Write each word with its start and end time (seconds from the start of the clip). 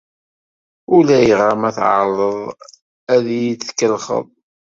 Ulayɣer 0.95 1.53
ma 1.61 1.69
tɛerḍeḍ 1.75 2.39
ad 3.13 3.25
iyi-tkellxeḍ. 3.35 4.25